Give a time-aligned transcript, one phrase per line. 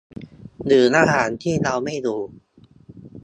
[0.65, 2.19] หรือระหว่างที่เราไม่อยู่